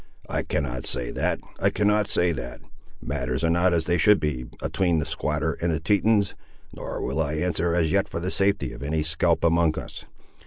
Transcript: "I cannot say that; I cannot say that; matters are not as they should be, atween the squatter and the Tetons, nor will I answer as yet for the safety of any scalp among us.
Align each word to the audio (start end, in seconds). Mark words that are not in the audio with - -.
"I 0.27 0.41
cannot 0.41 0.87
say 0.87 1.11
that; 1.11 1.39
I 1.59 1.69
cannot 1.69 2.07
say 2.07 2.31
that; 2.31 2.61
matters 3.03 3.43
are 3.43 3.51
not 3.51 3.71
as 3.71 3.85
they 3.85 3.99
should 3.99 4.19
be, 4.19 4.47
atween 4.63 4.97
the 4.97 5.05
squatter 5.05 5.53
and 5.61 5.71
the 5.71 5.79
Tetons, 5.79 6.33
nor 6.73 6.99
will 7.03 7.21
I 7.21 7.33
answer 7.33 7.75
as 7.75 7.91
yet 7.91 8.07
for 8.07 8.19
the 8.19 8.31
safety 8.31 8.73
of 8.73 8.81
any 8.81 9.03
scalp 9.03 9.43
among 9.43 9.77
us. 9.77 10.05